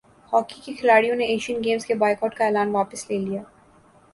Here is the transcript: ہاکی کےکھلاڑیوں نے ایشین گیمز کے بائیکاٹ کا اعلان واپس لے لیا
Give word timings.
ہاکی 0.33 0.61
کےکھلاڑیوں 0.63 1.15
نے 1.15 1.25
ایشین 1.25 1.63
گیمز 1.63 1.85
کے 1.85 1.95
بائیکاٹ 1.95 2.35
کا 2.35 2.45
اعلان 2.45 2.69
واپس 2.71 3.09
لے 3.09 3.17
لیا 3.19 3.41